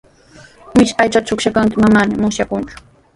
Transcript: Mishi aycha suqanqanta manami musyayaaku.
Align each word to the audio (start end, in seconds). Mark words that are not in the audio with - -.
Mishi 0.77 0.95
aycha 1.03 1.21
suqanqanta 1.29 1.81
manami 1.83 2.15
musyayaaku. 2.23 2.59